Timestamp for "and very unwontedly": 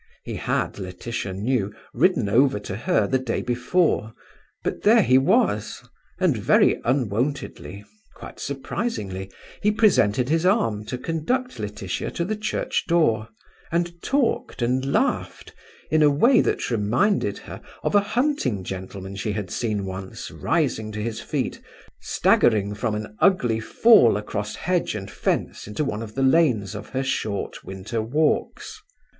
6.17-7.83